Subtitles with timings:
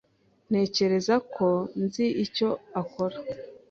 [0.49, 1.47] Ntekereza ko
[1.83, 2.49] nzi icyo
[2.81, 3.17] akora.